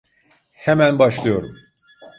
[0.51, 1.55] Hemen başlıyorum.